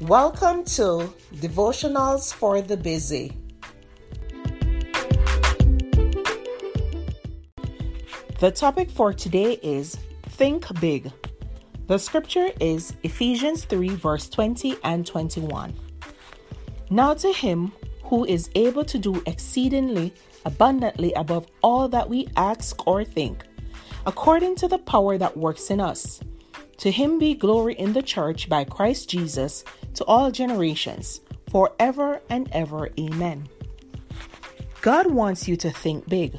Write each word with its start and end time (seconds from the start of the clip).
Welcome 0.00 0.64
to 0.76 1.12
Devotionals 1.34 2.32
for 2.32 2.62
the 2.62 2.78
Busy. 2.78 3.36
The 8.38 8.50
topic 8.50 8.90
for 8.90 9.12
today 9.12 9.58
is 9.62 9.98
Think 10.22 10.80
Big. 10.80 11.12
The 11.86 11.98
scripture 11.98 12.48
is 12.60 12.94
Ephesians 13.02 13.64
3, 13.66 13.90
verse 13.90 14.30
20 14.30 14.78
and 14.84 15.06
21. 15.06 15.74
Now 16.88 17.12
to 17.12 17.30
him 17.34 17.70
who 18.04 18.24
is 18.24 18.48
able 18.54 18.86
to 18.86 18.98
do 18.98 19.22
exceedingly 19.26 20.14
abundantly 20.46 21.12
above 21.12 21.46
all 21.60 21.88
that 21.88 22.08
we 22.08 22.26
ask 22.38 22.86
or 22.86 23.04
think, 23.04 23.44
according 24.06 24.56
to 24.56 24.66
the 24.66 24.78
power 24.78 25.18
that 25.18 25.36
works 25.36 25.70
in 25.70 25.78
us. 25.78 26.22
To 26.80 26.90
him 26.90 27.18
be 27.18 27.34
glory 27.34 27.74
in 27.74 27.92
the 27.92 28.02
church 28.02 28.48
by 28.48 28.64
Christ 28.64 29.10
Jesus 29.10 29.64
to 29.94 30.04
all 30.06 30.30
generations, 30.30 31.20
forever 31.50 32.22
and 32.30 32.48
ever. 32.52 32.88
Amen. 32.98 33.46
God 34.80 35.10
wants 35.10 35.46
you 35.46 35.56
to 35.56 35.70
think 35.70 36.08
big. 36.08 36.38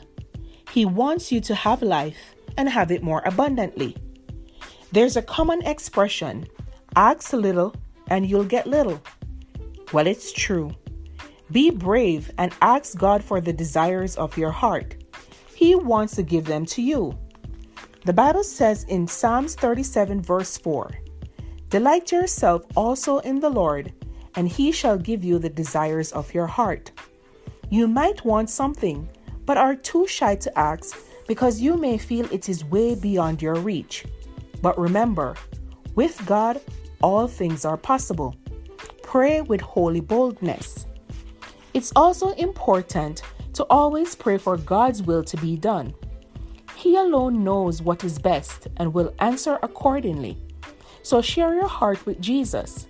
He 0.72 0.84
wants 0.84 1.32
you 1.32 1.42
to 1.42 1.54
have 1.54 1.84
life 1.84 2.34
and 2.58 2.68
have 2.68 2.92
it 2.92 3.04
more 3.04 3.22
abundantly. 3.24 3.96
There's 4.92 5.16
a 5.16 5.22
common 5.22 5.62
expression 5.62 6.48
ask 6.96 7.34
little 7.34 7.76
and 8.10 8.28
you'll 8.28 8.44
get 8.44 8.66
little. 8.66 9.00
Well, 9.94 10.08
it's 10.08 10.34
true. 10.34 10.72
Be 11.52 11.70
brave 11.70 12.32
and 12.40 12.52
ask 12.64 12.98
God 12.98 13.24
for 13.24 13.42
the 13.42 13.54
desires 13.54 14.18
of 14.18 14.38
your 14.38 14.52
heart. 14.52 14.96
He 15.54 15.76
wants 15.76 16.16
to 16.16 16.24
give 16.24 16.46
them 16.46 16.66
to 16.68 16.82
you. 16.82 17.16
The 18.04 18.14
Bible 18.14 18.44
says 18.44 18.84
in 18.86 19.08
Psalms 19.08 19.54
37, 19.54 20.22
verse 20.24 20.58
4 20.58 20.90
Delight 21.70 22.12
yourself 22.12 22.66
also 22.76 23.20
in 23.20 23.40
the 23.40 23.50
Lord, 23.50 23.94
and 24.36 24.50
he 24.50 24.72
shall 24.72 24.98
give 24.98 25.24
you 25.24 25.38
the 25.38 25.50
desires 25.50 26.12
of 26.12 26.34
your 26.34 26.48
heart. 26.48 26.92
You 27.70 27.88
might 27.88 28.26
want 28.26 28.50
something, 28.50 29.08
but 29.46 29.58
are 29.58 29.76
too 29.76 30.08
shy 30.08 30.36
to 30.36 30.58
ask 30.58 30.98
because 31.28 31.62
you 31.62 31.78
may 31.78 32.00
feel 32.00 32.26
it 32.34 32.50
is 32.50 32.66
way 32.66 32.96
beyond 32.96 33.40
your 33.40 33.56
reach. 33.56 34.06
But 34.64 34.80
remember, 34.80 35.36
with 35.94 36.26
God, 36.26 36.60
all 37.04 37.28
things 37.28 37.66
are 37.66 37.78
possible. 37.78 38.36
Pray 39.04 39.42
with 39.42 39.62
holy 39.62 40.02
boldness. 40.02 40.88
It's 41.76 41.94
also 41.96 42.32
important 42.32 43.22
to 43.54 43.64
always 43.70 44.16
pray 44.16 44.40
for 44.40 44.58
God's 44.58 45.04
will 45.04 45.24
to 45.24 45.38
be 45.38 45.56
done. 45.56 45.94
He 46.82 46.96
alone 46.96 47.44
knows 47.44 47.80
what 47.80 48.04
is 48.04 48.18
best 48.18 48.68
and 48.78 48.92
will 48.92 49.14
answer 49.20 49.60
accordingly. 49.62 50.36
So 51.04 51.22
share 51.22 51.54
your 51.54 51.68
heart 51.68 52.04
with 52.08 52.20
Jesus. 52.20 52.88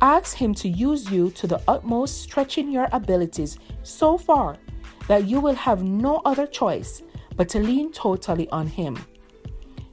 Ask 0.00 0.36
Him 0.36 0.52
to 0.54 0.68
use 0.68 1.08
you 1.12 1.30
to 1.38 1.46
the 1.46 1.62
utmost, 1.68 2.22
stretching 2.22 2.72
your 2.72 2.88
abilities 2.90 3.56
so 3.84 4.18
far 4.18 4.56
that 5.06 5.28
you 5.28 5.38
will 5.38 5.54
have 5.54 5.84
no 5.84 6.20
other 6.24 6.44
choice 6.44 7.04
but 7.36 7.48
to 7.50 7.60
lean 7.60 7.92
totally 7.92 8.48
on 8.48 8.66
Him. 8.66 8.98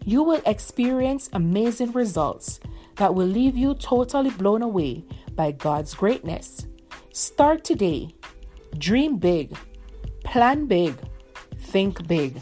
You 0.03 0.23
will 0.23 0.41
experience 0.47 1.29
amazing 1.31 1.91
results 1.91 2.59
that 2.95 3.13
will 3.13 3.27
leave 3.27 3.55
you 3.55 3.75
totally 3.75 4.31
blown 4.31 4.63
away 4.63 5.05
by 5.35 5.51
God's 5.51 5.93
greatness. 5.93 6.65
Start 7.13 7.63
today. 7.63 8.15
Dream 8.79 9.17
big. 9.17 9.55
Plan 10.23 10.65
big. 10.65 10.95
Think 11.59 12.07
big. 12.07 12.41